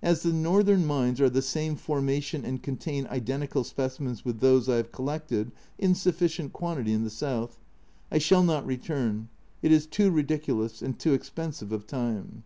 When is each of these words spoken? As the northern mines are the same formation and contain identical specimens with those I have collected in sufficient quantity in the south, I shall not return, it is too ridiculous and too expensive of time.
As 0.00 0.22
the 0.22 0.32
northern 0.32 0.86
mines 0.86 1.20
are 1.20 1.28
the 1.28 1.42
same 1.42 1.76
formation 1.76 2.46
and 2.46 2.62
contain 2.62 3.06
identical 3.08 3.62
specimens 3.62 4.24
with 4.24 4.40
those 4.40 4.70
I 4.70 4.76
have 4.76 4.90
collected 4.90 5.52
in 5.78 5.94
sufficient 5.94 6.54
quantity 6.54 6.94
in 6.94 7.04
the 7.04 7.10
south, 7.10 7.58
I 8.10 8.16
shall 8.16 8.42
not 8.42 8.64
return, 8.64 9.28
it 9.60 9.70
is 9.70 9.84
too 9.86 10.10
ridiculous 10.10 10.80
and 10.80 10.98
too 10.98 11.12
expensive 11.12 11.72
of 11.72 11.86
time. 11.86 12.44